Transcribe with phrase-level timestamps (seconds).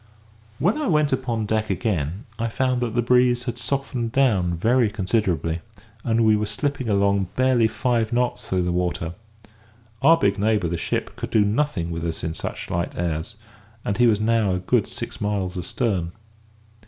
[0.57, 4.89] When I went upon deck again, I found that the breeze had softened down very
[4.89, 5.59] considerably,
[6.03, 9.13] and we were slipping along barely five knots through the water.
[10.01, 13.35] Our big neighbour, the ship, could do nothing with us in such light airs,
[13.85, 16.13] and he was now a good six miles astern.